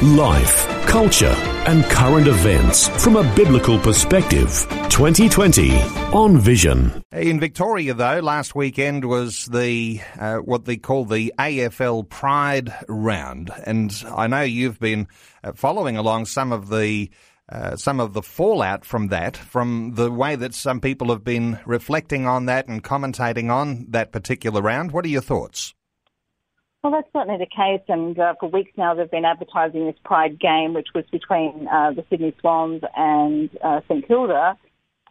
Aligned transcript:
Life, 0.00 0.66
culture, 0.86 1.34
and 1.66 1.84
current 1.84 2.26
events 2.26 2.88
from 3.04 3.14
a 3.16 3.34
biblical 3.36 3.78
perspective. 3.78 4.66
2020 4.88 5.80
on 6.12 6.38
Vision. 6.38 7.04
In 7.12 7.38
Victoria, 7.38 7.94
though, 7.94 8.18
last 8.18 8.54
weekend 8.56 9.04
was 9.04 9.46
the 9.46 10.00
uh, 10.18 10.38
what 10.38 10.64
they 10.64 10.76
call 10.76 11.04
the 11.04 11.32
AFL 11.38 12.08
Pride 12.08 12.72
Round, 12.88 13.50
and 13.64 13.92
I 14.12 14.26
know 14.26 14.42
you've 14.42 14.80
been 14.80 15.06
uh, 15.44 15.52
following 15.52 15.96
along 15.96 16.26
some 16.26 16.52
of 16.52 16.68
the. 16.68 17.10
Uh, 17.48 17.76
some 17.76 18.00
of 18.00 18.14
the 18.14 18.22
fallout 18.22 18.82
from 18.82 19.08
that, 19.08 19.36
from 19.36 19.92
the 19.94 20.10
way 20.10 20.36
that 20.36 20.54
some 20.54 20.80
people 20.80 21.10
have 21.10 21.22
been 21.22 21.58
reflecting 21.66 22.26
on 22.26 22.46
that 22.46 22.66
and 22.66 22.82
commentating 22.82 23.50
on 23.50 23.84
that 23.90 24.10
particular 24.10 24.62
round. 24.62 24.90
What 24.90 25.04
are 25.04 25.08
your 25.08 25.20
thoughts? 25.20 25.74
Well, 26.82 26.90
that's 26.90 27.12
certainly 27.12 27.38
the 27.38 27.46
case, 27.46 27.84
and 27.86 28.18
uh, 28.18 28.34
for 28.40 28.48
weeks 28.48 28.72
now 28.76 28.92
they've 28.92 29.08
been 29.08 29.24
advertising 29.24 29.86
this 29.86 29.94
Pride 30.04 30.40
game, 30.40 30.74
which 30.74 30.88
was 30.92 31.04
between 31.12 31.68
uh, 31.68 31.92
the 31.92 32.04
Sydney 32.10 32.34
Swans 32.40 32.82
and 32.96 33.48
uh, 33.62 33.82
St 33.88 34.06
Kilda, 34.08 34.58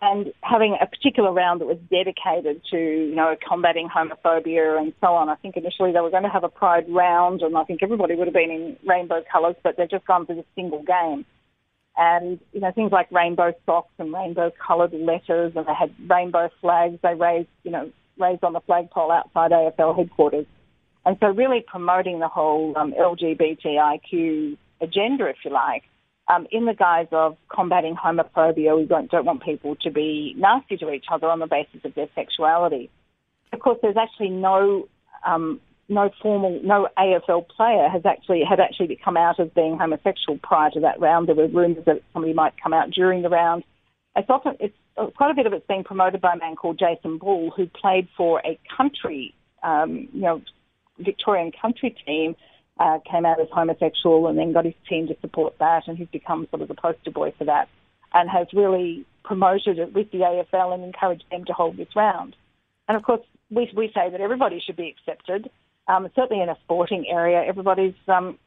and 0.02 0.34
having 0.42 0.78
a 0.82 0.86
particular 0.86 1.32
round 1.32 1.62
that 1.62 1.68
was 1.68 1.78
dedicated 1.90 2.62
to, 2.72 2.78
you 2.78 3.16
know, 3.16 3.38
combating 3.48 3.88
homophobia 3.88 4.78
and 4.78 4.91
so 5.00 5.13
on. 5.13 5.30
I 5.30 5.36
think 5.36 5.55
initially 5.55 5.94
they 5.94 6.02
were 6.02 6.10
going 6.10 6.24
to 6.24 6.30
have 6.30 6.44
a 6.44 6.50
Pride 6.50 6.88
round, 6.90 7.41
and 7.41 7.55
I 7.55 7.63
think 7.63 7.82
everybody 7.82 8.16
would 8.16 8.28
have 8.28 8.34
been 8.34 8.52
in 8.52 8.76
rainbow 8.85 9.24
colours, 9.32 9.56
but 9.63 9.78
they've 9.78 9.90
just 9.90 10.06
gone 10.06 10.26
for 10.26 10.35
this 10.35 10.46
single 10.56 10.84
game. 10.84 11.24
And, 11.96 12.38
you 12.52 12.60
know, 12.60 12.74
things 12.74 12.91
like 12.91 13.10
rainbow 13.13 13.54
socks 13.66 13.94
and 13.98 14.12
rainbow 14.12 14.52
coloured 14.66 14.91
letters, 14.91 15.54
and 15.56 15.66
they 15.66 15.74
had 15.74 15.94
rainbow 16.10 16.50
flags 16.60 17.00
they 17.02 17.13
raised, 17.13 17.48
you 17.63 17.72
know, 17.72 17.90
raised 18.18 18.44
on 18.44 18.52
the 18.52 18.62
flagpole 18.62 19.10
outside 19.10 19.52
AFL 19.52 19.96
headquarters. 19.96 20.46
And 21.05 21.18
so 21.20 21.27
really 21.27 21.63
promoting 21.66 22.20
the 22.20 22.27
whole 22.27 22.74
um, 22.77 22.94
LGBTIQ 22.94 24.57
agenda, 24.82 25.27
if 25.27 25.38
you 25.44 25.52
like, 25.52 25.84
um, 26.27 26.48
in 26.52 26.66
the 26.66 26.74
guise 26.74 27.07
of 27.12 27.38
combating 27.49 27.96
homophobia. 27.96 28.77
We 28.77 28.85
don't, 28.85 29.10
don't 29.10 29.26
want 29.26 29.44
people 29.44 29.76
to 29.77 29.91
be 29.91 30.34
nasty 30.38 30.77
to 30.77 30.91
each 30.91 31.05
other 31.12 31.27
on 31.27 31.40
the 31.40 31.48
basis 31.48 31.82
of 31.84 31.94
their 31.96 32.07
sexuality. 32.16 32.90
Of 33.52 33.60
course, 33.60 33.79
there's 33.82 33.98
actually 33.98 34.29
no 34.29 34.88
um, 35.26 35.60
no 35.90 36.10
formal, 36.22 36.60
no 36.63 36.88
AFL 36.98 37.48
player 37.49 37.90
has 37.90 38.05
actually 38.05 38.44
had 38.49 38.60
actually 38.62 38.98
come 39.04 39.18
out 39.18 39.40
as 39.40 39.49
being 39.49 39.77
homosexual 39.77 40.40
prior 40.41 40.72
to 40.72 40.79
that 40.79 40.99
round. 41.02 41.27
There 41.27 41.35
were 41.35 41.48
rumours 41.48 41.84
that 41.85 42.02
somebody 42.13 42.34
might 42.34 42.54
come 42.62 42.74
out 42.74 42.91
during 42.91 43.22
the 43.22 43.29
round. 43.29 43.63
It's 44.16 44.29
often 44.29 44.55
it's 44.60 44.76
quite 45.16 45.32
a 45.32 45.34
bit 45.34 45.46
of 45.46 45.54
it's 45.54 45.68
being 45.68 45.84
promoted 45.84 46.22
by 46.22 46.34
a 46.34 46.38
man 46.38 46.55
called 46.55 46.79
Jason 46.79 47.18
Ball, 47.18 47.52
who 47.55 47.68
played 47.68 48.07
for 48.16 48.41
a 48.46 48.57
country, 48.76 49.34
um, 49.63 50.07
you 50.13 50.22
know, 50.22 50.41
Victorian 51.04 51.52
country 51.52 51.96
team 52.05 52.35
uh, 52.80 52.99
came 53.10 53.26
out 53.26 53.40
as 53.40 53.48
homosexual 53.52 54.27
and 54.27 54.38
then 54.38 54.54
got 54.54 54.66
his 54.66 54.74
team 54.90 55.07
to 55.07 55.18
support 55.21 55.57
that, 55.60 55.88
and 55.88 55.98
he's 55.98 56.07
become 56.07 56.48
sort 56.49 56.62
of 56.62 56.68
the 56.68 56.76
poster 56.76 57.12
boy 57.12 57.34
for 57.38 57.46
that, 57.46 57.70
and 58.13 58.30
has 58.30 58.48
really 58.54 59.05
promoted 59.24 59.77
it 59.77 59.94
with 59.94 60.12
the 60.12 60.20
AFL 60.20 60.74
and 60.74 60.84
encouraged 60.84 61.26
them 61.29 61.46
to 61.46 61.54
hold 61.54 61.77
this 61.77 61.96
round. 61.96 62.35
And 62.88 62.98
of 62.98 63.04
course, 63.04 63.22
we 63.49 63.72
we 63.76 63.91
say 63.94 64.09
that 64.09 64.22
everybody 64.22 64.59
should 64.59 64.75
be 64.75 64.90
accepted. 64.90 65.50
Um, 65.88 66.09
certainly 66.16 66.41
in 66.41 66.50
a 66.50 66.57
sporting 66.63 67.06
area, 67.07 67.44
everybody's 67.44 67.95
um, 68.07 68.38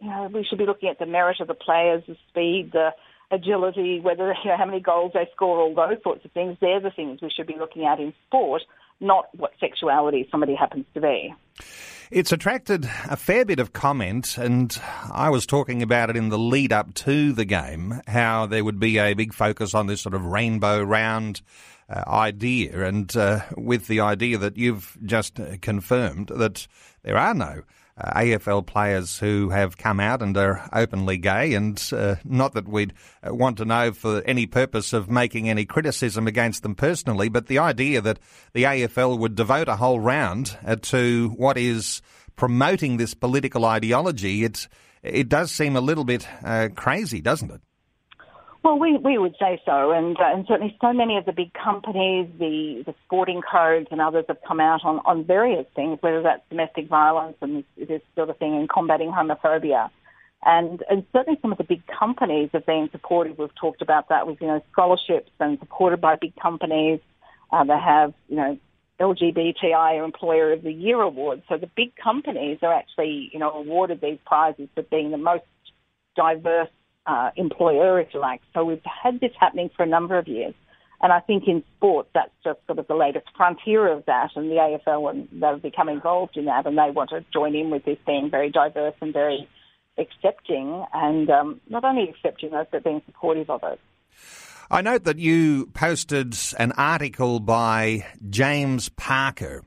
you 0.00 0.08
know 0.08 0.30
we 0.32 0.44
should 0.44 0.58
be 0.58 0.66
looking 0.66 0.88
at 0.88 0.98
the 0.98 1.06
merit 1.06 1.40
of 1.40 1.48
the 1.48 1.54
players, 1.54 2.02
the 2.06 2.16
speed, 2.28 2.70
the 2.72 2.94
agility, 3.32 3.98
whether 4.00 4.34
you 4.44 4.50
know, 4.50 4.56
how 4.56 4.66
many 4.66 4.80
goals 4.80 5.12
they 5.14 5.28
score, 5.34 5.58
all 5.58 5.74
those 5.74 6.02
sorts 6.02 6.24
of 6.24 6.30
things. 6.32 6.56
They're 6.60 6.80
the 6.80 6.90
things 6.90 7.20
we 7.20 7.30
should 7.30 7.46
be 7.46 7.56
looking 7.58 7.84
at 7.86 7.98
in 7.98 8.12
sport, 8.26 8.62
not 9.00 9.26
what 9.36 9.52
sexuality 9.58 10.28
somebody 10.30 10.54
happens 10.54 10.84
to 10.94 11.00
be. 11.00 11.34
It's 12.12 12.30
attracted 12.30 12.84
a 13.08 13.16
fair 13.16 13.46
bit 13.46 13.58
of 13.58 13.72
comment, 13.72 14.36
and 14.36 14.78
I 15.10 15.30
was 15.30 15.46
talking 15.46 15.82
about 15.82 16.10
it 16.10 16.16
in 16.16 16.28
the 16.28 16.38
lead 16.38 16.70
up 16.70 16.92
to 16.92 17.32
the 17.32 17.46
game, 17.46 18.02
how 18.06 18.44
there 18.44 18.62
would 18.62 18.78
be 18.78 18.98
a 18.98 19.14
big 19.14 19.32
focus 19.32 19.72
on 19.72 19.86
this 19.86 20.02
sort 20.02 20.14
of 20.14 20.26
rainbow 20.26 20.82
round 20.82 21.40
uh, 21.88 22.04
idea, 22.06 22.84
and 22.84 23.16
uh, 23.16 23.40
with 23.56 23.86
the 23.86 24.00
idea 24.00 24.36
that 24.36 24.58
you've 24.58 24.98
just 25.06 25.40
confirmed 25.62 26.28
that 26.28 26.66
there 27.02 27.18
are 27.18 27.34
no 27.34 27.62
uh, 27.96 28.20
AFL 28.20 28.66
players 28.66 29.18
who 29.18 29.50
have 29.50 29.76
come 29.76 30.00
out 30.00 30.22
and 30.22 30.36
are 30.36 30.68
openly 30.72 31.18
gay, 31.18 31.54
and 31.54 31.82
uh, 31.92 32.16
not 32.24 32.54
that 32.54 32.66
we'd 32.66 32.94
uh, 33.26 33.34
want 33.34 33.58
to 33.58 33.64
know 33.64 33.92
for 33.92 34.22
any 34.24 34.46
purpose 34.46 34.92
of 34.92 35.10
making 35.10 35.48
any 35.48 35.64
criticism 35.64 36.26
against 36.26 36.62
them 36.62 36.74
personally, 36.74 37.28
but 37.28 37.46
the 37.46 37.58
idea 37.58 38.00
that 38.00 38.18
the 38.54 38.64
AFL 38.64 39.18
would 39.18 39.34
devote 39.34 39.68
a 39.68 39.76
whole 39.76 40.00
round 40.00 40.56
uh, 40.64 40.76
to 40.76 41.34
what 41.36 41.58
is 41.58 42.00
promoting 42.36 42.96
this 42.96 43.14
political 43.14 43.64
ideology, 43.64 44.44
it 44.44 44.68
it 45.02 45.28
does 45.28 45.50
seem 45.50 45.76
a 45.76 45.80
little 45.80 46.04
bit 46.04 46.26
uh, 46.44 46.68
crazy, 46.74 47.20
doesn't 47.20 47.50
it? 47.50 47.60
Well, 48.62 48.78
we, 48.78 48.96
we 48.96 49.18
would 49.18 49.34
say 49.40 49.60
so, 49.66 49.90
and 49.90 50.16
uh, 50.20 50.34
and 50.34 50.46
certainly 50.46 50.76
so 50.80 50.92
many 50.92 51.16
of 51.16 51.24
the 51.24 51.32
big 51.32 51.52
companies, 51.52 52.28
the, 52.38 52.84
the 52.86 52.94
sporting 53.04 53.42
codes 53.42 53.88
and 53.90 54.00
others 54.00 54.24
have 54.28 54.38
come 54.46 54.60
out 54.60 54.84
on, 54.84 55.00
on 55.04 55.24
various 55.24 55.66
things, 55.74 55.98
whether 56.00 56.22
that's 56.22 56.42
domestic 56.48 56.86
violence 56.88 57.36
and 57.40 57.64
this 57.76 58.02
sort 58.14 58.30
of 58.30 58.36
thing, 58.38 58.54
and 58.54 58.68
combating 58.68 59.10
homophobia. 59.10 59.90
And, 60.44 60.82
and 60.88 61.04
certainly 61.12 61.38
some 61.42 61.50
of 61.50 61.58
the 61.58 61.64
big 61.64 61.82
companies 61.86 62.50
have 62.52 62.64
been 62.64 62.88
supportive. 62.92 63.38
We've 63.38 63.54
talked 63.54 63.82
about 63.82 64.08
that 64.10 64.28
with, 64.28 64.40
you 64.40 64.46
know, 64.46 64.62
scholarships 64.70 65.30
and 65.40 65.58
supported 65.58 66.00
by 66.00 66.16
big 66.16 66.34
companies. 66.36 67.00
Uh, 67.50 67.64
they 67.64 67.78
have, 67.78 68.14
you 68.28 68.36
know, 68.36 68.58
LGBTI 69.00 70.04
Employer 70.04 70.52
of 70.52 70.62
the 70.62 70.72
Year 70.72 71.00
awards. 71.00 71.42
So 71.48 71.58
the 71.58 71.70
big 71.76 71.94
companies 71.96 72.58
are 72.62 72.72
actually, 72.72 73.30
you 73.32 73.40
know, 73.40 73.50
awarded 73.50 74.00
these 74.00 74.18
prizes 74.24 74.68
for 74.74 74.82
being 74.82 75.10
the 75.10 75.18
most 75.18 75.44
diverse 76.16 76.68
uh, 77.06 77.30
employer, 77.36 78.00
if 78.00 78.08
you 78.14 78.20
like. 78.20 78.40
So 78.54 78.64
we've 78.64 78.80
had 78.84 79.20
this 79.20 79.32
happening 79.38 79.70
for 79.76 79.82
a 79.82 79.86
number 79.86 80.18
of 80.18 80.28
years. 80.28 80.54
And 81.00 81.12
I 81.12 81.18
think 81.18 81.44
in 81.48 81.64
sport, 81.76 82.06
that's 82.14 82.30
just 82.44 82.60
sort 82.66 82.78
of 82.78 82.86
the 82.86 82.94
latest 82.94 83.26
frontier 83.36 83.88
of 83.92 84.04
that. 84.06 84.30
And 84.36 84.48
the 84.48 84.78
AFL, 84.86 85.10
and 85.10 85.28
they've 85.32 85.62
become 85.62 85.88
involved 85.88 86.36
in 86.36 86.44
that, 86.44 86.64
and 86.66 86.78
they 86.78 86.90
want 86.90 87.10
to 87.10 87.24
join 87.32 87.56
in 87.56 87.70
with 87.70 87.84
this 87.84 87.98
being 88.06 88.30
very 88.30 88.50
diverse 88.50 88.94
and 89.00 89.12
very 89.12 89.48
accepting, 89.98 90.84
and 90.94 91.28
um, 91.28 91.60
not 91.68 91.84
only 91.84 92.08
accepting 92.08 92.50
it, 92.52 92.68
but 92.70 92.84
being 92.84 93.02
supportive 93.06 93.50
of 93.50 93.62
it. 93.64 93.80
I 94.70 94.80
note 94.80 95.04
that 95.04 95.18
you 95.18 95.66
posted 95.74 96.34
an 96.58 96.72
article 96.72 97.40
by 97.40 98.06
James 98.30 98.88
Parker 98.88 99.64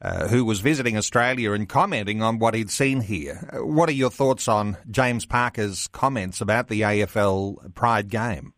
uh, 0.00 0.28
who 0.28 0.44
was 0.44 0.60
visiting 0.60 0.96
Australia 0.96 1.52
and 1.52 1.68
commenting 1.68 2.22
on 2.22 2.38
what 2.38 2.54
he'd 2.54 2.70
seen 2.70 3.00
here. 3.00 3.48
Uh, 3.52 3.66
what 3.66 3.88
are 3.88 3.92
your 3.92 4.10
thoughts 4.10 4.48
on 4.48 4.76
James 4.90 5.26
Parker's 5.26 5.88
comments 5.88 6.40
about 6.40 6.68
the 6.68 6.82
AFL 6.82 7.74
Pride 7.74 8.08
game? 8.08 8.54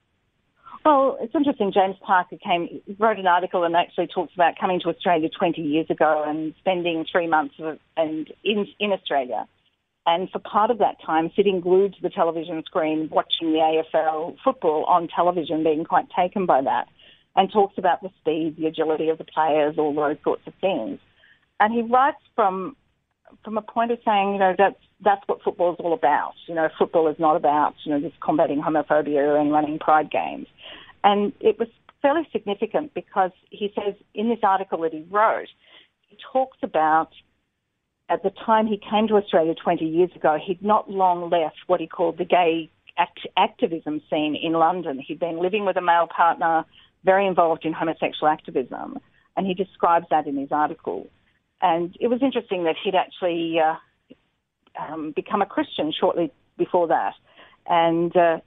Well, 0.84 1.18
it's 1.20 1.34
interesting. 1.34 1.72
James 1.72 1.96
Parker 2.04 2.36
came, 2.36 2.80
wrote 2.98 3.18
an 3.18 3.26
article 3.26 3.64
and 3.64 3.76
actually 3.76 4.06
talks 4.06 4.34
about 4.34 4.58
coming 4.58 4.80
to 4.80 4.88
Australia 4.88 5.28
20 5.28 5.60
years 5.60 5.86
ago 5.90 6.24
and 6.26 6.54
spending 6.58 7.04
three 7.10 7.26
months 7.26 7.54
of, 7.58 7.78
and 7.96 8.32
in, 8.44 8.66
in 8.78 8.92
Australia. 8.92 9.46
And 10.06 10.30
for 10.30 10.38
part 10.38 10.70
of 10.70 10.78
that 10.78 10.96
time, 11.04 11.30
sitting 11.36 11.60
glued 11.60 11.94
to 11.94 12.02
the 12.02 12.08
television 12.08 12.62
screen, 12.64 13.10
watching 13.12 13.52
the 13.52 13.82
AFL 13.94 14.36
football 14.42 14.84
on 14.84 15.08
television, 15.14 15.62
being 15.62 15.84
quite 15.84 16.06
taken 16.16 16.46
by 16.46 16.62
that, 16.62 16.88
and 17.36 17.52
talks 17.52 17.76
about 17.76 18.00
the 18.02 18.08
speed, 18.18 18.56
the 18.56 18.66
agility 18.66 19.10
of 19.10 19.18
the 19.18 19.24
players, 19.24 19.76
all 19.76 19.94
those 19.94 20.16
sorts 20.24 20.46
of 20.46 20.54
things 20.62 20.98
and 21.60 21.72
he 21.72 21.82
writes 21.82 22.22
from 22.34 22.76
from 23.44 23.56
a 23.56 23.62
point 23.62 23.92
of 23.92 23.98
saying, 24.04 24.32
you 24.32 24.38
know, 24.38 24.54
that's 24.58 24.80
that's 25.02 25.22
what 25.26 25.42
football 25.42 25.72
is 25.72 25.76
all 25.78 25.94
about. 25.94 26.32
You 26.46 26.54
know, 26.54 26.68
football 26.78 27.08
is 27.08 27.16
not 27.18 27.36
about 27.36 27.74
you 27.84 27.92
know 27.92 28.00
just 28.00 28.20
combating 28.20 28.60
homophobia 28.60 29.40
and 29.40 29.52
running 29.52 29.78
pride 29.78 30.10
games. 30.10 30.46
And 31.04 31.32
it 31.40 31.58
was 31.58 31.68
fairly 32.02 32.26
significant 32.32 32.92
because 32.94 33.30
he 33.50 33.72
says 33.74 33.94
in 34.14 34.28
this 34.28 34.40
article 34.42 34.80
that 34.82 34.92
he 34.92 35.04
wrote, 35.10 35.48
he 36.08 36.16
talks 36.32 36.58
about 36.62 37.10
at 38.08 38.22
the 38.22 38.30
time 38.44 38.66
he 38.66 38.78
came 38.78 39.06
to 39.08 39.14
Australia 39.14 39.54
20 39.54 39.84
years 39.84 40.10
ago, 40.16 40.36
he'd 40.44 40.62
not 40.62 40.90
long 40.90 41.30
left 41.30 41.56
what 41.68 41.80
he 41.80 41.86
called 41.86 42.18
the 42.18 42.24
gay 42.24 42.68
act- 42.98 43.28
activism 43.36 44.02
scene 44.10 44.34
in 44.34 44.52
London. 44.52 44.98
He'd 44.98 45.20
been 45.20 45.40
living 45.40 45.64
with 45.64 45.76
a 45.76 45.80
male 45.80 46.08
partner, 46.14 46.64
very 47.04 47.26
involved 47.26 47.64
in 47.64 47.72
homosexual 47.72 48.28
activism, 48.28 48.98
and 49.36 49.46
he 49.46 49.54
describes 49.54 50.06
that 50.10 50.26
in 50.26 50.36
his 50.36 50.50
article. 50.50 51.08
And 51.62 51.96
it 52.00 52.08
was 52.08 52.22
interesting 52.22 52.64
that 52.64 52.76
he'd 52.82 52.94
actually 52.94 53.58
uh, 53.60 53.76
um, 54.80 55.12
become 55.14 55.42
a 55.42 55.46
Christian 55.46 55.92
shortly 55.98 56.32
before 56.56 56.88
that. 56.88 57.14
And 57.66 58.16
uh, 58.16 58.40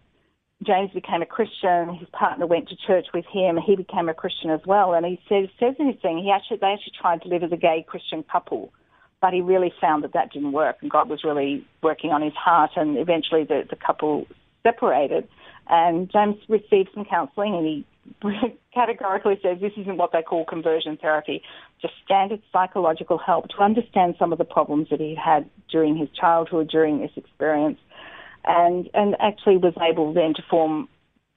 James 0.63 0.91
became 0.91 1.21
a 1.21 1.25
Christian. 1.25 1.95
His 1.95 2.09
partner 2.09 2.47
went 2.47 2.69
to 2.69 2.75
church 2.75 3.07
with 3.13 3.25
him. 3.25 3.57
He 3.57 3.75
became 3.75 4.09
a 4.09 4.13
Christian 4.13 4.49
as 4.49 4.61
well. 4.65 4.93
And 4.93 5.05
he 5.05 5.19
says, 5.29 5.49
says 5.59 5.75
in 5.79 5.87
he 6.01 6.31
actually 6.31 6.57
they 6.57 6.67
actually 6.67 6.93
tried 6.99 7.21
to 7.23 7.27
live 7.27 7.43
as 7.43 7.51
a 7.51 7.57
gay 7.57 7.85
Christian 7.87 8.23
couple, 8.23 8.73
but 9.21 9.33
he 9.33 9.41
really 9.41 9.73
found 9.79 10.03
that 10.03 10.13
that 10.13 10.31
didn't 10.31 10.51
work, 10.51 10.77
and 10.81 10.89
God 10.89 11.09
was 11.09 11.23
really 11.23 11.65
working 11.81 12.11
on 12.11 12.21
his 12.21 12.33
heart. 12.33 12.71
And 12.75 12.97
eventually, 12.97 13.43
the 13.43 13.63
the 13.69 13.75
couple 13.75 14.25
separated. 14.63 15.27
And 15.67 16.11
James 16.11 16.35
received 16.49 16.89
some 16.93 17.05
counselling, 17.05 17.55
and 17.55 17.65
he 17.65 17.85
categorically 18.73 19.39
says 19.41 19.57
this 19.61 19.73
isn't 19.77 19.97
what 19.97 20.11
they 20.11 20.21
call 20.21 20.45
conversion 20.45 20.97
therapy, 20.97 21.41
just 21.81 21.93
standard 22.05 22.41
psychological 22.51 23.17
help 23.17 23.49
to 23.49 23.61
understand 23.61 24.15
some 24.17 24.31
of 24.31 24.37
the 24.37 24.45
problems 24.45 24.87
that 24.89 24.99
he 24.99 25.15
had 25.15 25.49
during 25.71 25.97
his 25.97 26.09
childhood, 26.19 26.69
during 26.69 26.99
this 26.99 27.11
experience 27.15 27.77
and 28.45 28.89
and 28.93 29.15
actually 29.19 29.57
was 29.57 29.73
able 29.81 30.13
then 30.13 30.33
to 30.35 30.41
form 30.49 30.87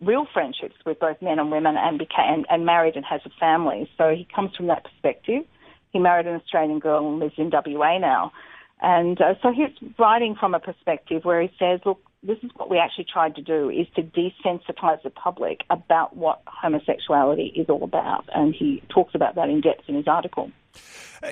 real 0.00 0.26
friendships 0.32 0.74
with 0.84 0.98
both 0.98 1.16
men 1.22 1.38
and 1.38 1.50
women 1.50 1.76
and 1.76 1.98
became 1.98 2.24
and, 2.26 2.46
and 2.50 2.66
married 2.66 2.96
and 2.96 3.04
has 3.04 3.20
a 3.24 3.30
family. 3.40 3.88
So 3.96 4.10
he 4.10 4.26
comes 4.34 4.54
from 4.54 4.66
that 4.66 4.84
perspective. 4.84 5.44
He 5.90 5.98
married 5.98 6.26
an 6.26 6.34
Australian 6.34 6.80
girl 6.80 7.08
and 7.08 7.18
lives 7.18 7.34
in 7.38 7.50
WA 7.50 7.98
now. 7.98 8.32
And 8.82 9.18
uh, 9.20 9.34
so 9.42 9.52
he's 9.52 9.70
writing 9.98 10.36
from 10.38 10.54
a 10.54 10.60
perspective 10.60 11.24
where 11.24 11.40
he 11.40 11.50
says, 11.58 11.80
look, 11.86 12.00
this 12.26 12.38
is 12.42 12.50
what 12.56 12.68
we 12.68 12.78
actually 12.78 13.06
tried 13.10 13.36
to 13.36 13.42
do 13.42 13.70
is 13.70 13.86
to 13.94 14.02
desensitize 14.02 15.02
the 15.02 15.10
public 15.10 15.60
about 15.70 16.16
what 16.16 16.42
homosexuality 16.46 17.52
is 17.56 17.68
all 17.68 17.84
about. 17.84 18.28
And 18.34 18.54
he 18.54 18.82
talks 18.88 19.14
about 19.14 19.36
that 19.36 19.48
in 19.48 19.60
depth 19.60 19.88
in 19.88 19.94
his 19.94 20.08
article. 20.08 20.50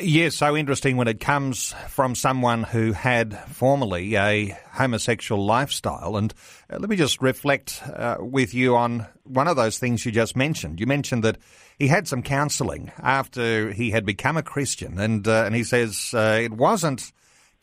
Yes, 0.00 0.37
so 0.37 0.56
interesting 0.56 0.96
when 0.96 1.08
it 1.08 1.20
comes 1.20 1.75
from 1.88 2.14
someone 2.14 2.62
who 2.62 2.93
had 2.93 3.38
formerly 3.50 4.17
a 4.17 4.58
homosexual 4.73 5.44
lifestyle. 5.44 6.17
And 6.17 6.32
uh, 6.70 6.79
let 6.79 6.88
me 6.88 6.97
just 6.97 7.20
reflect 7.20 7.82
uh, 7.87 8.17
with 8.19 8.55
you 8.55 8.76
on 8.76 9.06
one 9.25 9.47
of 9.47 9.56
those 9.56 9.79
things 9.79 10.05
you 10.06 10.12
just 10.12 10.37
mentioned. 10.37 10.81
You 10.81 10.87
mentioned 10.87 11.23
that 11.25 11.38
he 11.79 11.88
had 11.88 12.08
some 12.08 12.23
counselling 12.23 12.93
after 12.99 13.73
he 13.73 13.90
had 13.90 14.06
become 14.06 14.37
a 14.37 14.43
Christian, 14.43 14.99
and 14.99 15.26
uh, 15.29 15.44
and 15.44 15.55
he 15.55 15.64
says 15.64 16.12
uh, 16.14 16.38
it 16.40 16.52
wasn't 16.52 17.12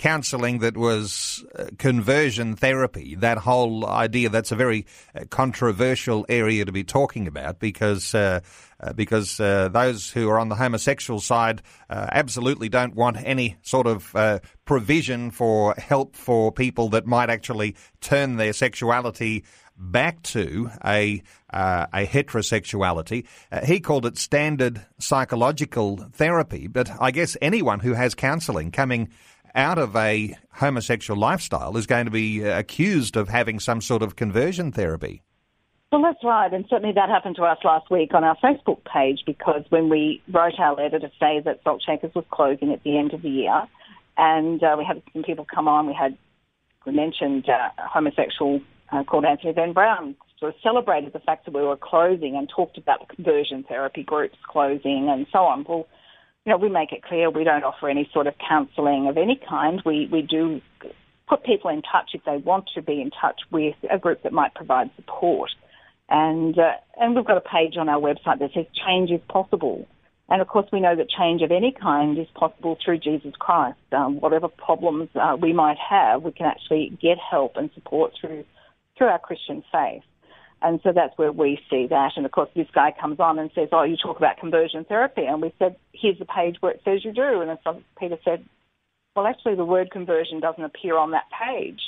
counselling 0.01 0.59
that 0.59 0.75
was 0.75 1.45
uh, 1.55 1.65
conversion 1.77 2.55
therapy. 2.55 3.13
That 3.13 3.37
whole 3.37 3.85
idea, 3.85 4.29
that's 4.29 4.51
a 4.51 4.55
very 4.55 4.87
uh, 5.15 5.25
controversial 5.29 6.25
area 6.27 6.65
to 6.65 6.71
be 6.71 6.83
talking 6.83 7.27
about 7.27 7.59
because. 7.59 8.13
Uh, 8.13 8.41
uh, 8.83 8.93
because 8.93 9.39
uh, 9.39 9.69
those 9.71 10.09
who 10.09 10.27
are 10.27 10.39
on 10.39 10.49
the 10.49 10.55
homosexual 10.55 11.19
side 11.19 11.61
uh, 11.91 12.07
absolutely 12.11 12.67
don't 12.67 12.95
want 12.95 13.15
any 13.23 13.55
sort 13.61 13.85
of 13.85 14.41
provision 14.65 15.29
for 15.29 15.75
help 15.77 16.15
for 16.15 16.51
people 16.51 16.89
that 16.89 17.05
might 17.05 17.29
actually 17.29 17.75
turn 17.99 18.37
their 18.37 18.53
sexuality 18.53 19.43
back 19.81 20.21
to 20.21 20.69
a 20.85 21.21
uh, 21.51 21.87
a 21.93 22.05
heterosexuality. 22.05 23.25
Uh, 23.51 23.65
he 23.65 23.79
called 23.79 24.05
it 24.05 24.17
standard 24.17 24.85
psychological 24.99 25.97
therapy, 26.13 26.67
but 26.67 26.89
I 26.99 27.11
guess 27.11 27.35
anyone 27.41 27.79
who 27.79 27.93
has 27.93 28.15
counselling 28.15 28.71
coming 28.71 29.09
out 29.55 29.77
of 29.77 29.95
a 29.95 30.35
homosexual 30.53 31.19
lifestyle 31.19 31.77
is 31.77 31.85
going 31.85 32.05
to 32.05 32.11
be 32.11 32.43
uh, 32.43 32.59
accused 32.59 33.15
of 33.15 33.29
having 33.29 33.59
some 33.59 33.81
sort 33.81 34.01
of 34.01 34.15
conversion 34.15 34.71
therapy. 34.71 35.23
Well, 35.91 36.01
that's 36.01 36.23
right, 36.23 36.53
and 36.53 36.65
certainly 36.69 36.93
that 36.95 37.09
happened 37.09 37.35
to 37.35 37.43
us 37.43 37.57
last 37.65 37.91
week 37.91 38.13
on 38.13 38.23
our 38.23 38.37
Facebook 38.37 38.79
page 38.85 39.23
because 39.25 39.63
when 39.69 39.89
we 39.89 40.21
wrote 40.31 40.57
our 40.57 40.75
letter 40.75 40.99
to 40.99 41.11
say 41.19 41.41
that 41.43 41.59
Salt 41.65 41.83
Shakers 41.85 42.11
was 42.15 42.23
closing 42.31 42.71
at 42.71 42.81
the 42.83 42.97
end 42.97 43.13
of 43.13 43.21
the 43.21 43.29
year, 43.29 43.67
and 44.17 44.63
uh, 44.63 44.75
we 44.77 44.85
had 44.85 45.01
some 45.11 45.23
people 45.23 45.45
come 45.53 45.67
on, 45.67 45.87
we 45.87 45.93
had 45.93 46.17
we 46.85 46.93
mentioned 46.93 47.49
uh, 47.49 47.69
homosexual 47.77 48.61
uh, 48.91 49.03
called 49.03 49.25
Anthony 49.25 49.53
Van 49.53 49.73
Brown 49.73 50.15
sort 50.41 50.55
of 50.55 50.61
celebrated 50.61 51.13
the 51.13 51.19
fact 51.19 51.45
that 51.45 51.53
we 51.53 51.61
were 51.61 51.77
closing 51.77 52.35
and 52.35 52.49
talked 52.49 52.77
about 52.77 53.07
the 53.07 53.15
conversion 53.15 53.63
therapy 53.63 54.03
groups 54.03 54.37
closing 54.49 55.07
and 55.09 55.27
so 55.31 55.39
on. 55.39 55.63
Well, 55.69 55.87
you 56.45 56.51
know, 56.51 56.57
we 56.57 56.69
make 56.69 56.91
it 56.91 57.03
clear 57.03 57.29
we 57.29 57.43
don't 57.43 57.63
offer 57.63 57.89
any 57.89 58.09
sort 58.13 58.27
of 58.27 58.33
counselling 58.37 59.07
of 59.07 59.17
any 59.17 59.39
kind. 59.47 59.81
We, 59.85 60.09
we 60.11 60.21
do 60.23 60.61
put 61.27 61.43
people 61.43 61.69
in 61.69 61.81
touch 61.81 62.11
if 62.13 62.23
they 62.25 62.37
want 62.37 62.69
to 62.75 62.81
be 62.81 63.01
in 63.01 63.11
touch 63.11 63.41
with 63.51 63.75
a 63.89 63.97
group 63.99 64.23
that 64.23 64.33
might 64.33 64.53
provide 64.55 64.89
support. 64.95 65.51
And, 66.09 66.57
uh, 66.57 66.73
and 66.99 67.15
we've 67.15 67.25
got 67.25 67.37
a 67.37 67.41
page 67.41 67.77
on 67.77 67.87
our 67.89 67.99
website 67.99 68.39
that 68.39 68.51
says 68.53 68.65
change 68.85 69.11
is 69.11 69.21
possible. 69.29 69.87
And 70.29 70.41
of 70.41 70.47
course, 70.47 70.65
we 70.71 70.79
know 70.79 70.95
that 70.95 71.09
change 71.09 71.41
of 71.41 71.51
any 71.51 71.73
kind 71.73 72.17
is 72.17 72.27
possible 72.33 72.77
through 72.83 72.99
Jesus 72.99 73.33
Christ. 73.37 73.77
Um, 73.91 74.19
whatever 74.19 74.47
problems 74.47 75.09
uh, 75.15 75.37
we 75.39 75.53
might 75.53 75.77
have, 75.77 76.23
we 76.23 76.31
can 76.31 76.47
actually 76.47 76.97
get 77.01 77.17
help 77.17 77.55
and 77.55 77.69
support 77.75 78.13
through 78.19 78.45
through 78.97 79.07
our 79.07 79.19
Christian 79.19 79.63
faith. 79.71 80.03
And 80.61 80.79
so 80.83 80.91
that's 80.93 81.17
where 81.17 81.31
we 81.31 81.59
see 81.69 81.87
that. 81.87 82.11
And 82.15 82.25
of 82.25 82.31
course, 82.31 82.49
this 82.55 82.67
guy 82.73 82.93
comes 82.99 83.19
on 83.19 83.39
and 83.39 83.49
says, 83.55 83.69
Oh, 83.71 83.83
you 83.83 83.97
talk 83.97 84.17
about 84.17 84.37
conversion 84.37 84.85
therapy. 84.85 85.25
And 85.25 85.41
we 85.41 85.53
said, 85.57 85.75
Here's 85.91 86.19
the 86.19 86.25
page 86.25 86.57
where 86.59 86.73
it 86.73 86.81
says 86.85 87.03
you 87.03 87.11
do. 87.11 87.41
And 87.41 87.57
so 87.63 87.81
Peter 87.99 88.17
said, 88.23 88.45
Well, 89.15 89.25
actually, 89.25 89.55
the 89.55 89.65
word 89.65 89.91
conversion 89.91 90.39
doesn't 90.39 90.63
appear 90.63 90.97
on 90.97 91.11
that 91.11 91.25
page. 91.31 91.81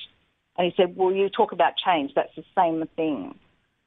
And 0.58 0.66
he 0.66 0.74
said, 0.76 0.96
Well, 0.98 1.14
you 1.14 1.30
talk 1.30 1.52
about 1.52 1.74
change. 1.84 2.12
That's 2.16 2.36
the 2.36 2.44
same 2.58 2.84
thing. 2.96 3.36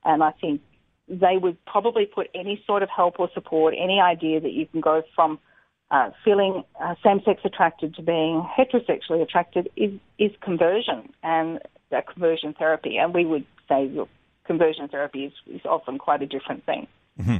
And 0.04 0.22
I 0.22 0.30
think 0.40 0.60
they 1.08 1.36
would 1.36 1.64
probably 1.66 2.06
put 2.06 2.28
any 2.34 2.62
sort 2.66 2.82
of 2.82 2.88
help 2.88 3.18
or 3.18 3.28
support, 3.34 3.74
any 3.76 4.00
idea 4.00 4.40
that 4.40 4.52
you 4.52 4.66
can 4.66 4.80
go 4.80 5.02
from 5.14 5.38
uh, 5.90 6.10
feeling 6.24 6.64
uh, 6.82 6.96
same-sex 7.04 7.40
attracted 7.44 7.94
to 7.94 8.02
being 8.02 8.44
heterosexually 8.58 9.22
attracted 9.22 9.68
is, 9.76 9.92
is 10.18 10.32
conversion 10.40 11.12
and 11.22 11.60
that 11.90 12.08
conversion 12.08 12.54
therapy. 12.58 12.96
And 12.96 13.14
we 13.14 13.24
would 13.24 13.46
say, 13.68 13.88
look, 13.88 14.08
conversion 14.46 14.88
therapy 14.88 15.24
is, 15.24 15.32
is 15.46 15.60
often 15.64 15.98
quite 15.98 16.22
a 16.22 16.26
different 16.26 16.64
thing. 16.64 16.86
Mm-hmm. 17.20 17.36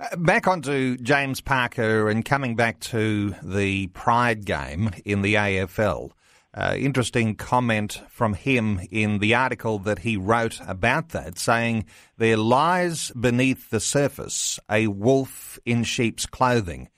Uh, 0.00 0.16
back 0.16 0.48
onto 0.48 0.96
James 0.96 1.40
Parker 1.40 2.08
and 2.08 2.24
coming 2.24 2.56
back 2.56 2.80
to 2.80 3.34
the 3.42 3.86
Pride 3.88 4.44
game 4.44 4.90
in 5.04 5.22
the 5.22 5.34
AFL. 5.34 6.10
Uh, 6.54 6.74
interesting 6.76 7.34
comment 7.34 8.02
from 8.10 8.34
him 8.34 8.80
in 8.90 9.20
the 9.20 9.34
article 9.34 9.78
that 9.78 10.00
he 10.00 10.18
wrote 10.18 10.60
about 10.66 11.10
that, 11.10 11.38
saying, 11.38 11.86
There 12.18 12.36
lies 12.36 13.10
beneath 13.12 13.70
the 13.70 13.80
surface 13.80 14.60
a 14.70 14.88
wolf 14.88 15.58
in 15.64 15.82
sheep's 15.84 16.26
clothing 16.26 16.88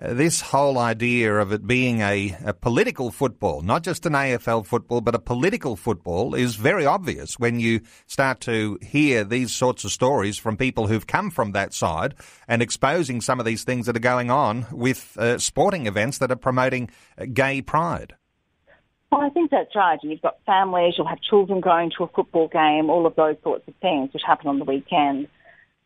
this 0.00 0.40
whole 0.40 0.78
idea 0.78 1.34
of 1.34 1.52
it 1.52 1.66
being 1.66 2.00
a, 2.00 2.36
a, 2.44 2.54
political 2.54 3.10
football, 3.10 3.60
not 3.60 3.82
just 3.82 4.06
an 4.06 4.14
AFL 4.14 4.64
football, 4.64 5.00
but 5.00 5.14
a 5.14 5.18
political 5.18 5.76
football, 5.76 6.34
is 6.34 6.56
very 6.56 6.86
obvious 6.86 7.38
when 7.38 7.60
you 7.60 7.80
start 8.06 8.40
to 8.40 8.78
hear 8.80 9.24
these 9.24 9.52
sorts 9.52 9.84
of 9.84 9.92
stories 9.92 10.38
from 10.38 10.56
people 10.56 10.86
who've 10.86 11.06
come 11.06 11.30
from 11.30 11.52
that 11.52 11.74
side 11.74 12.14
and 12.48 12.62
exposing 12.62 13.20
some 13.20 13.38
of 13.38 13.44
these 13.44 13.62
things 13.64 13.86
that 13.86 13.96
are 13.96 14.00
going 14.00 14.30
on 14.30 14.66
with 14.72 15.16
uh, 15.18 15.38
sporting 15.38 15.86
events 15.86 16.18
that 16.18 16.32
are 16.32 16.36
promoting 16.36 16.88
uh, 17.18 17.26
gay 17.32 17.60
pride. 17.60 18.14
Well, 19.12 19.20
I 19.20 19.28
think 19.28 19.50
that's 19.50 19.74
right. 19.74 19.98
You've 20.02 20.22
got 20.22 20.38
families, 20.46 20.94
you'll 20.96 21.08
have 21.08 21.20
children 21.20 21.60
going 21.60 21.90
to 21.98 22.04
a 22.04 22.08
football 22.08 22.48
game, 22.48 22.88
all 22.88 23.06
of 23.06 23.16
those 23.16 23.36
sorts 23.42 23.66
of 23.68 23.74
things, 23.82 24.14
which 24.14 24.22
happen 24.26 24.46
on 24.46 24.58
the 24.58 24.64
weekend. 24.64 25.28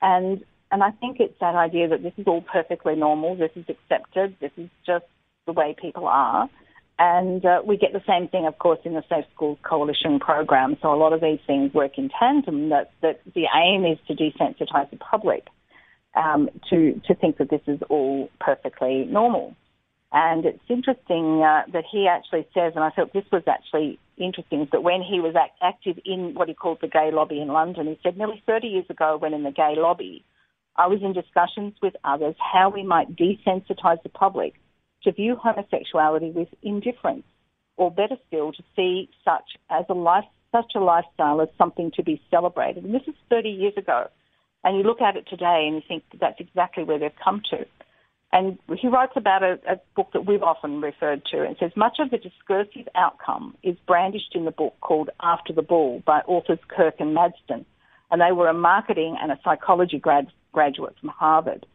And 0.02 0.44
and 0.75 0.83
I 0.83 0.90
think 0.90 1.21
it's 1.21 1.38
that 1.40 1.54
idea 1.54 1.87
that 1.87 2.02
this 2.02 2.14
is 2.19 2.26
all 2.26 2.40
perfectly 2.40 2.97
normal, 2.97 3.37
this 3.37 3.52
is 3.54 3.64
accepted, 3.69 4.35
this 4.40 4.50
is 4.57 4.69
just 4.85 5.04
the 5.47 5.52
way 5.52 5.76
people 5.81 6.09
are. 6.09 6.50
And 6.99 7.47
uh, 7.47 7.62
we 7.64 7.76
get 7.76 7.93
the 7.93 8.02
same 8.09 8.26
thing, 8.26 8.45
of 8.45 8.59
course, 8.59 8.81
in 8.85 8.95
the 8.95 9.04
Safe 9.09 9.25
Schools 9.37 9.59
Coalition 9.62 10.19
program. 10.19 10.76
So 10.83 10.93
a 10.93 10.99
lot 10.99 11.12
of 11.12 11.21
these 11.21 11.38
things 11.47 11.73
work 11.73 11.97
in 11.97 12.11
tandem. 12.19 12.71
That, 12.71 12.90
that 13.02 13.21
the 13.37 13.45
aim 13.54 13.85
is 13.85 13.99
to 14.09 14.14
desensitise 14.14 14.90
the 14.90 14.97
public 14.97 15.47
um, 16.16 16.50
to 16.71 17.00
to 17.07 17.14
think 17.14 17.38
that 17.38 17.50
this 17.50 17.62
is 17.69 17.78
all 17.88 18.28
perfectly 18.40 19.04
normal. 19.04 19.54
And 20.11 20.45
it's 20.45 20.59
interesting 20.69 21.40
uh, 21.40 21.71
that 21.73 21.85
he 21.88 22.09
actually 22.09 22.49
says, 22.52 22.73
and 22.75 22.83
I 22.83 22.90
thought 22.90 23.12
this 23.12 23.31
was 23.31 23.45
actually 23.47 24.00
interesting, 24.16 24.66
that 24.73 24.83
when 24.83 25.02
he 25.02 25.21
was 25.21 25.37
act- 25.37 25.59
active 25.62 26.00
in 26.04 26.35
what 26.35 26.49
he 26.49 26.54
called 26.54 26.78
the 26.81 26.88
gay 26.88 27.11
lobby 27.12 27.40
in 27.40 27.49
London, 27.49 27.87
he 27.87 27.99
said 28.02 28.19
nearly 28.19 28.43
30 28.45 28.66
years 28.66 28.87
ago, 28.90 29.16
when 29.16 29.35
in 29.35 29.45
the 29.45 29.52
gay 29.52 29.75
lobby, 29.76 30.25
I 30.76 30.88
was 30.88 31.02
in 31.02 31.12
discussions 31.12 31.75
with 31.81 31.95
others 32.04 32.35
how 32.38 32.71
we 32.71 32.83
might 32.83 33.16
desensitise 33.16 34.02
the 34.02 34.09
public 34.09 34.54
to 35.04 35.12
view 35.12 35.37
homosexuality 35.37 36.31
with 36.31 36.49
indifference, 36.62 37.25
or 37.76 37.90
better 37.90 38.16
still, 38.26 38.52
to 38.52 38.62
see 38.75 39.09
such 39.25 39.57
as 39.71 39.85
a 39.88 39.95
life, 39.95 40.25
such 40.50 40.73
a 40.75 40.81
lifestyle 40.81 41.40
as 41.40 41.49
something 41.59 41.93
to 41.93 42.02
be 42.02 42.21
celebrated. 42.31 42.85
And 42.85 42.95
this 42.95 43.07
is 43.07 43.14
30 43.31 43.50
years 43.50 43.75
ago. 43.76 44.09
And 44.64 44.76
you 44.76 44.83
look 44.83 45.02
at 45.02 45.16
it 45.16 45.26
today 45.28 45.66
and 45.66 45.76
you 45.76 45.83
think 45.87 46.04
that 46.11 46.21
that's 46.21 46.40
exactly 46.40 46.85
where 46.85 46.99
they've 46.99 47.11
come 47.23 47.43
to. 47.50 47.66
And 48.33 48.59
he 48.81 48.88
writes 48.88 49.12
about 49.14 49.45
a, 49.45 49.61
a 49.69 49.81
book 49.95 50.09
that 50.12 50.26
we've 50.26 50.43
often 50.43 50.81
referred 50.81 51.25
to 51.26 51.45
and 51.45 51.57
says 51.61 51.71
much 51.76 51.99
of 52.00 52.11
the 52.11 52.19
discursive 52.19 52.88
outcome 52.97 53.57
is 53.62 53.76
brandished 53.87 54.35
in 54.35 54.45
the 54.45 54.50
book 54.50 54.75
called 54.81 55.11
After 55.23 55.52
the 55.52 55.62
Ball 55.62 56.02
by 56.04 56.21
authors 56.26 56.59
Kirk 56.66 56.97
and 56.99 57.16
Madsen. 57.16 57.64
And 58.11 58.21
they 58.21 58.33
were 58.33 58.49
a 58.49 58.54
marketing 58.54 59.16
and 59.21 59.31
a 59.31 59.38
psychology 59.45 59.99
grad 59.99 60.26
graduate 60.54 60.94
from 61.00 61.11
Harvard. 61.11 61.66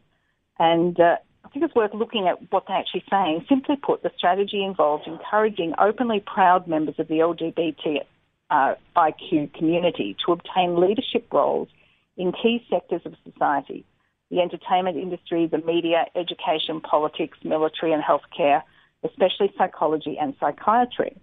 And 0.58 1.00
uh, 1.00 1.18
I 1.46 1.50
think 1.50 1.66
it's 1.66 1.76
worth 1.76 1.94
looking 1.94 2.28
at 2.28 2.52
what 2.52 2.64
they're 2.68 2.78
actually 2.78 3.04
saying. 3.10 3.46
Simply 3.48 3.76
put, 3.76 4.02
the 4.02 4.12
strategy 4.18 4.64
involved 4.64 5.06
encouraging 5.06 5.74
openly 5.78 6.24
proud 6.26 6.68
members 6.68 6.96
of 6.98 7.08
the 7.08 7.16
LGBT 7.16 8.00
uh, 8.50 8.74
community 9.56 10.18
to 10.26 10.32
obtain 10.32 10.80
leadership 10.80 11.28
roles 11.32 11.68
in 12.18 12.32
key 12.32 12.66
sectors 12.70 13.02
of 13.06 13.14
society 13.24 13.86
the 14.30 14.40
entertainment 14.42 14.98
industry, 14.98 15.48
the 15.48 15.58
media, 15.58 16.06
education, 16.16 16.82
politics, 16.82 17.38
military, 17.44 17.94
and 17.94 18.04
healthcare, 18.04 18.62
especially 19.04 19.52
psychology 19.58 20.18
and 20.20 20.36
psychiatry. 20.40 21.18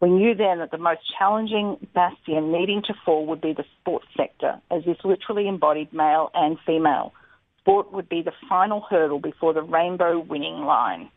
We 0.00 0.10
knew 0.10 0.34
then 0.34 0.58
that 0.58 0.70
the 0.70 0.78
most 0.78 1.00
challenging 1.18 1.76
bastion 1.94 2.52
needing 2.52 2.82
to 2.86 2.94
fall 3.04 3.26
would 3.26 3.40
be 3.40 3.52
the 3.52 3.64
sports 3.80 4.06
sector, 4.16 4.60
as 4.70 4.84
this 4.84 4.98
literally 5.04 5.48
embodied 5.48 5.92
male 5.92 6.30
and 6.34 6.56
female. 6.64 7.12
Sport 7.60 7.92
would 7.92 8.08
be 8.08 8.22
the 8.22 8.32
final 8.48 8.80
hurdle 8.80 9.18
before 9.18 9.52
the 9.52 9.62
rainbow 9.62 10.20
winning 10.20 10.64
line. 10.64 11.10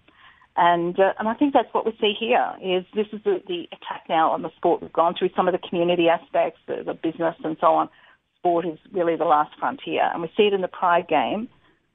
And, 0.57 0.99
uh, 0.99 1.13
and 1.17 1.29
I 1.29 1.33
think 1.35 1.53
that's 1.53 1.73
what 1.73 1.85
we 1.85 1.95
see 2.01 2.13
here 2.19 2.53
is 2.61 2.83
this 2.93 3.07
is 3.13 3.23
the, 3.23 3.41
the 3.47 3.69
attack 3.71 4.03
now 4.09 4.31
on 4.31 4.41
the 4.41 4.51
sport. 4.57 4.81
We've 4.81 4.91
gone 4.91 5.15
through 5.17 5.29
some 5.35 5.47
of 5.47 5.53
the 5.53 5.67
community 5.69 6.09
aspects, 6.09 6.59
the, 6.67 6.83
the 6.85 6.93
business 6.93 7.35
and 7.43 7.55
so 7.61 7.67
on. 7.67 7.89
Sport 8.37 8.65
is 8.65 8.79
really 8.91 9.15
the 9.15 9.25
last 9.25 9.51
frontier. 9.59 10.09
And 10.11 10.21
we 10.21 10.31
see 10.35 10.43
it 10.43 10.53
in 10.53 10.61
the 10.61 10.67
Pride 10.67 11.07
game. 11.07 11.47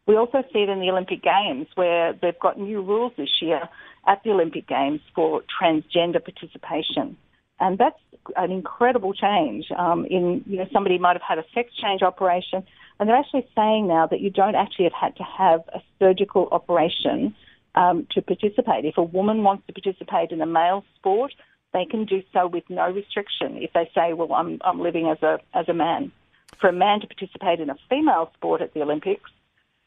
We 0.07 0.17
also 0.17 0.43
see 0.53 0.61
it 0.61 0.69
in 0.69 0.81
the 0.81 0.89
Olympic 0.89 1.23
Games 1.23 1.67
where 1.75 2.15
they've 2.15 2.39
got 2.39 2.59
new 2.59 2.81
rules 2.81 3.13
this 3.19 3.43
year 3.43 3.69
at 4.07 4.23
the 4.23 4.31
Olympic 4.31 4.67
Games 4.67 5.01
for 5.15 5.43
transgender 5.61 6.23
participation. 6.23 7.17
And 7.59 7.79
that's 7.79 7.99
an 8.37 8.51
incredible 8.51 9.15
change. 9.15 9.67
Um, 9.77 10.05
in 10.07 10.45
you 10.47 10.59
know, 10.59 10.67
somebody 10.73 10.99
might 10.99 11.15
have 11.15 11.23
had 11.23 11.39
a 11.39 11.45
sex 11.55 11.71
change 11.81 12.03
operation, 12.03 12.65
and 12.99 13.09
they're 13.09 13.17
actually 13.17 13.47
saying 13.55 13.87
now 13.89 14.07
that 14.07 14.21
you 14.21 14.31
don't 14.31 14.55
actually 14.55 14.85
have 14.85 14.93
had 14.93 15.17
to 15.17 15.23
have 15.23 15.61
a 15.75 15.81
surgical 15.99 16.49
operation 16.53 17.35
um, 17.75 18.07
to 18.13 18.23
participate. 18.23 18.85
If 18.85 18.97
a 18.97 19.03
woman 19.03 19.43
wants 19.43 19.67
to 19.67 19.73
participate 19.73 20.33
in 20.33 20.41
a 20.41 20.47
male 20.47 20.85
sport, 20.97 21.33
they 21.73 21.85
can 21.85 22.05
do 22.05 22.23
so 22.33 22.47
with 22.47 22.65
no 22.69 22.91
restriction. 22.91 23.57
If 23.57 23.73
they 23.73 23.91
say, 23.95 24.13
"Well, 24.13 24.33
I'm 24.33 24.59
I'm 24.63 24.81
living 24.81 25.09
as 25.09 25.23
a 25.23 25.39
as 25.55 25.69
a 25.69 25.75
man," 25.75 26.13
for 26.61 26.69
a 26.69 26.73
man 26.73 27.01
to 27.01 27.07
participate 27.07 27.61
in 27.61 27.71
a 27.71 27.77
female 27.89 28.31
sport 28.35 28.61
at 28.61 28.75
the 28.75 28.83
Olympics, 28.83 29.31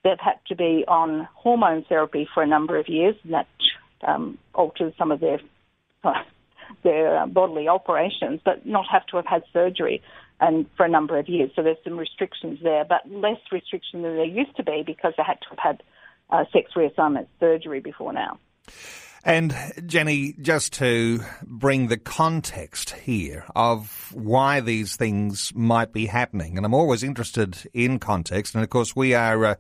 they've 0.04 0.20
had 0.20 0.40
to 0.48 0.56
be 0.56 0.86
on 0.88 1.28
hormone 1.34 1.84
therapy 1.84 2.28
for 2.34 2.42
a 2.42 2.48
number 2.48 2.78
of 2.78 2.88
years, 2.88 3.16
and 3.24 3.34
that 3.34 3.48
um, 4.08 4.38
alters 4.54 4.94
some 4.98 5.12
of 5.12 5.20
their 5.20 5.40
their 6.84 7.18
uh, 7.18 7.26
bodily 7.26 7.68
operations, 7.68 8.40
but 8.44 8.66
not 8.66 8.86
have 8.92 9.06
to 9.08 9.18
have 9.18 9.26
had 9.26 9.44
surgery 9.52 10.02
and 10.40 10.66
for 10.78 10.86
a 10.86 10.90
number 10.90 11.18
of 11.18 11.28
years. 11.28 11.52
So 11.56 11.64
there's 11.64 11.78
some 11.84 11.98
restrictions 11.98 12.60
there, 12.64 12.86
but 12.86 13.10
less 13.10 13.40
restriction 13.52 14.02
than 14.04 14.16
there 14.16 14.26
used 14.26 14.56
to 14.58 14.64
be 14.64 14.84
because 14.86 15.14
they 15.18 15.24
had 15.24 15.42
to 15.42 15.50
have 15.50 15.60
had 15.60 15.84
uh, 16.30 16.46
sex 16.54 16.72
reassignment 16.76 17.28
surgery 17.40 17.80
before 17.80 18.14
now. 18.14 18.40
And 19.24 19.54
Jenny, 19.86 20.34
just 20.40 20.74
to 20.74 21.20
bring 21.44 21.88
the 21.88 21.98
context 21.98 22.92
here 22.92 23.46
of 23.54 24.12
why 24.14 24.62
these 24.62 24.96
things 24.96 25.52
might 25.54 25.92
be 25.92 26.06
happening, 26.06 26.56
and 26.56 26.66
I'm 26.66 26.74
always 26.74 27.04
interested 27.04 27.58
in 27.74 28.00
context, 28.00 28.56
and 28.56 28.64
of 28.64 28.70
course 28.70 28.96
we 28.96 29.14
are 29.14 29.46
uh, 29.46 29.56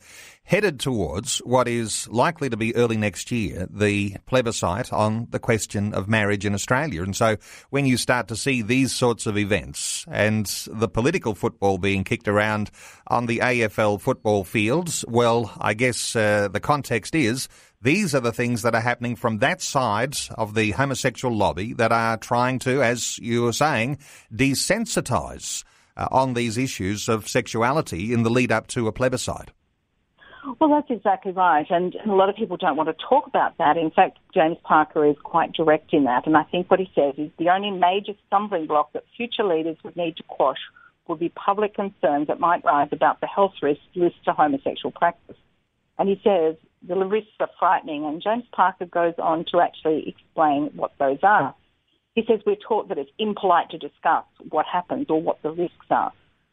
headed 0.50 0.80
towards 0.80 1.40
what 1.40 1.68
is 1.68 2.08
likely 2.08 2.50
to 2.50 2.58
be 2.58 2.76
early 2.76 2.98
next 2.98 3.32
year, 3.32 3.68
the 3.70 4.16
plebiscite 4.26 4.92
on 4.92 5.28
the 5.30 5.38
question 5.38 5.94
of 5.94 6.10
marriage 6.10 6.44
in 6.44 6.56
Australia. 6.56 7.04
And 7.04 7.16
so 7.16 7.38
when 7.70 7.86
you 7.86 7.98
start 7.98 8.30
to 8.30 8.36
see 8.36 8.64
these 8.64 8.92
sorts 8.92 9.28
of 9.28 9.38
events 9.38 10.06
and 10.10 10.48
the 10.68 10.88
political 10.88 11.36
football 11.36 11.78
being 11.78 12.04
kicked 12.04 12.28
around 12.28 12.72
on 13.08 13.28
the 13.28 13.40
AFL 13.40 14.02
football 14.02 14.44
fields, 14.44 15.06
well, 15.08 15.54
I 15.60 15.76
guess 15.76 16.16
uh, 16.16 16.48
the 16.48 16.60
context 16.60 17.14
is 17.14 17.48
these 17.82 18.14
are 18.14 18.20
the 18.20 18.34
things 18.34 18.62
that 18.64 18.76
are 18.76 18.82
happening 18.82 19.16
from 19.16 19.38
that 19.38 19.62
side 19.62 20.18
of 20.38 20.54
the 20.54 20.72
homosexual 20.72 21.36
lobby 21.36 21.74
that 21.74 21.92
are 21.92 22.18
trying 22.18 22.60
to, 22.60 22.84
as 22.84 23.18
you 23.20 23.44
were 23.44 23.54
saying, 23.54 24.00
desensitize 24.34 25.64
uh, 25.96 26.08
on 26.12 26.34
these 26.34 26.58
issues 26.58 27.08
of 27.08 27.28
sexuality 27.28 28.12
in 28.14 28.24
the 28.24 28.30
lead 28.30 28.52
up 28.52 28.68
to 28.68 28.88
a 28.88 28.92
plebiscite. 28.92 29.52
Well, 30.60 30.70
that's 30.70 30.90
exactly 30.90 31.32
right. 31.32 31.66
And 31.70 31.96
a 32.06 32.12
lot 32.12 32.30
of 32.30 32.36
people 32.36 32.58
don't 32.58 32.76
want 32.76 32.90
to 32.90 33.06
talk 33.08 33.28
about 33.28 33.58
that. 33.60 33.78
In 33.78 33.92
fact, 33.92 34.18
James 34.34 34.58
Parker 34.64 35.06
is 35.06 35.16
quite 35.24 35.54
direct 35.54 35.94
in 35.94 36.06
that. 36.06 36.26
And 36.26 36.36
I 36.36 36.44
think 36.44 36.70
what 36.70 36.80
he 36.80 36.90
says 36.96 37.14
is 37.18 37.30
the 37.38 37.50
only 37.50 37.72
major 37.72 38.14
stumbling 38.28 38.68
block 38.68 38.92
that 38.94 39.04
future 39.16 39.44
leaders 39.44 39.78
would 39.84 39.96
need 39.96 40.18
to 40.18 40.24
quash 40.24 40.60
would 41.08 41.20
be 41.20 41.30
public 41.30 41.76
concerns 41.76 42.28
that 42.28 42.40
might 42.40 42.64
rise 42.64 42.90
about 42.92 43.20
the 43.20 43.28
health 43.28 43.54
risks 43.62 43.84
linked 43.96 44.24
to 44.26 44.34
homosexual 44.34 44.92
practice. 44.92 45.38
And 45.98 46.08
he 46.08 46.20
says 46.24 46.56
the 46.88 46.96
risks 46.96 47.32
are 47.40 47.50
frightening. 47.58 48.06
And 48.06 48.22
James 48.22 48.46
Parker 48.52 48.86
goes 48.86 49.16
on 49.18 49.46
to 49.52 49.60
actually 49.60 50.08
explain 50.08 50.72
what 50.76 50.92
those 51.00 51.20
are. 51.24 51.56
He 52.16 52.24
says 52.28 52.40
we're 52.46 52.56
taught 52.56 52.90
that 52.90 52.98
it's 52.98 53.12
impolite 53.18 53.70
to 53.72 53.78
discuss 53.78 54.26
what 54.50 54.66
happens 54.66 55.08
or 55.10 55.22
what 55.22 55.42
the 55.42 55.52
risks 55.52 55.86
are. 55.90 56.12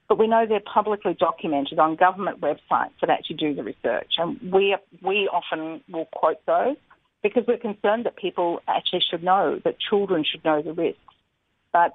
But 0.09 0.19
we 0.19 0.29
know 0.29 0.47
they're 0.47 0.61
publicly 0.61 1.15
documented 1.19 1.79
on 1.79 1.97
government 1.97 2.41
websites 2.41 2.93
that 3.01 3.11
actually 3.11 3.37
do 3.37 3.55
the 3.55 3.65
research. 3.65 4.13
And 4.19 4.41
we, 4.53 4.77
we 5.03 5.29
often 5.33 5.83
will 5.89 6.07
quote 6.13 6.45
those 6.47 6.77
because 7.23 7.45
we're 7.49 7.59
concerned 7.59 8.07
that 8.07 8.17
people 8.17 8.61
actually 8.69 9.03
should 9.11 9.25
know, 9.25 9.61
that 9.65 9.81
children 9.81 10.25
should 10.25 10.45
know 10.45 10.63
the 10.63 10.73
risks. 10.73 11.01
But 11.73 11.95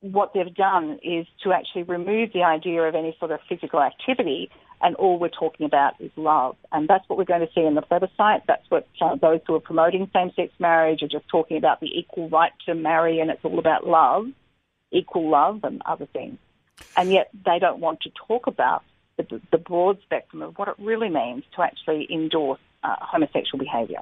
what 0.00 0.32
they've 0.32 0.54
done 0.54 1.00
is 1.02 1.26
to 1.42 1.52
actually 1.52 1.82
remove 1.82 2.32
the 2.32 2.44
idea 2.44 2.82
of 2.82 2.94
any 2.94 3.16
sort 3.18 3.32
of 3.32 3.40
physical 3.48 3.82
activity 3.82 4.50
and 4.82 4.94
all 4.96 5.18
we're 5.18 5.28
talking 5.28 5.66
about 5.66 5.94
is 6.00 6.10
love. 6.16 6.56
And 6.72 6.88
that's 6.88 7.08
what 7.08 7.18
we're 7.18 7.24
going 7.24 7.46
to 7.46 7.52
see 7.54 7.60
in 7.60 7.74
the 7.74 7.82
plebiscite. 7.82 8.42
That's 8.46 8.64
what 8.70 8.86
uh, 9.00 9.16
those 9.16 9.40
who 9.46 9.54
are 9.54 9.60
promoting 9.60 10.10
same-sex 10.12 10.52
marriage 10.58 11.02
are 11.02 11.08
just 11.08 11.28
talking 11.28 11.56
about 11.56 11.80
the 11.80 11.86
equal 11.86 12.28
right 12.28 12.52
to 12.66 12.74
marry, 12.74 13.20
and 13.20 13.30
it's 13.30 13.44
all 13.44 13.58
about 13.58 13.86
love, 13.86 14.28
equal 14.90 15.30
love, 15.30 15.64
and 15.64 15.82
other 15.84 16.06
things. 16.06 16.38
And 16.96 17.10
yet 17.10 17.28
they 17.44 17.58
don't 17.58 17.80
want 17.80 18.00
to 18.02 18.10
talk 18.26 18.46
about 18.46 18.82
the, 19.16 19.40
the 19.50 19.58
broad 19.58 20.00
spectrum 20.02 20.42
of 20.42 20.56
what 20.56 20.68
it 20.68 20.76
really 20.78 21.10
means 21.10 21.44
to 21.56 21.62
actually 21.62 22.06
endorse 22.10 22.60
uh, 22.82 22.96
homosexual 23.00 23.58
behaviour. 23.58 24.00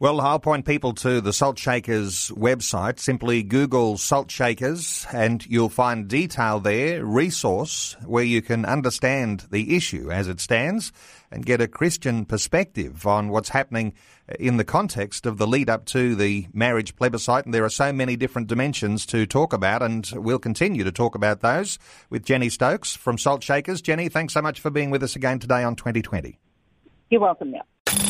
Well, 0.00 0.22
I'll 0.22 0.38
point 0.38 0.64
people 0.64 0.94
to 0.94 1.20
the 1.20 1.34
Salt 1.34 1.58
Shakers 1.58 2.30
website. 2.30 2.98
Simply 2.98 3.42
Google 3.42 3.98
Salt 3.98 4.30
Shakers 4.30 5.06
and 5.12 5.44
you'll 5.46 5.68
find 5.68 6.08
detail 6.08 6.58
there, 6.58 7.04
resource 7.04 7.98
where 8.06 8.24
you 8.24 8.40
can 8.40 8.64
understand 8.64 9.44
the 9.50 9.76
issue 9.76 10.10
as 10.10 10.26
it 10.26 10.40
stands 10.40 10.90
and 11.30 11.44
get 11.44 11.60
a 11.60 11.68
Christian 11.68 12.24
perspective 12.24 13.06
on 13.06 13.28
what's 13.28 13.50
happening 13.50 13.92
in 14.38 14.56
the 14.56 14.64
context 14.64 15.26
of 15.26 15.36
the 15.36 15.46
lead 15.46 15.68
up 15.68 15.84
to 15.84 16.14
the 16.14 16.46
marriage 16.54 16.96
plebiscite. 16.96 17.44
And 17.44 17.52
there 17.52 17.64
are 17.66 17.68
so 17.68 17.92
many 17.92 18.16
different 18.16 18.48
dimensions 18.48 19.04
to 19.04 19.26
talk 19.26 19.52
about, 19.52 19.82
and 19.82 20.10
we'll 20.14 20.38
continue 20.38 20.82
to 20.82 20.92
talk 20.92 21.14
about 21.14 21.40
those 21.40 21.78
with 22.08 22.24
Jenny 22.24 22.48
Stokes 22.48 22.96
from 22.96 23.18
Salt 23.18 23.42
Shakers. 23.42 23.82
Jenny, 23.82 24.08
thanks 24.08 24.32
so 24.32 24.40
much 24.40 24.60
for 24.60 24.70
being 24.70 24.88
with 24.88 25.02
us 25.02 25.14
again 25.14 25.40
today 25.40 25.62
on 25.62 25.76
2020. 25.76 26.38
You're 27.10 27.20
welcome, 27.20 27.50
yeah. 27.52 27.62